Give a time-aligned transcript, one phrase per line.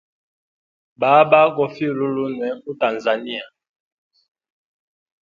[0.99, 3.45] Baba gofiya lolulunwe mu tanzania.